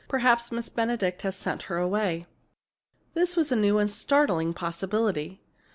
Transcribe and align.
"Perhaps 0.07 0.51
Miss 0.51 0.67
Benedict 0.67 1.21
has 1.21 1.35
sent 1.35 1.61
her 1.69 1.77
away!" 1.77 2.25
This 3.13 3.35
was 3.35 3.51
a 3.51 3.55
new 3.55 3.77
and 3.77 3.91
startling 3.91 4.51
possibility. 4.51 5.41